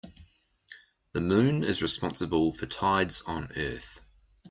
[1.11, 4.01] The moon is responsible for tides on earth.